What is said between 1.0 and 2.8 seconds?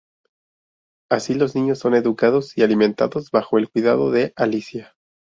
Así los niños son educados y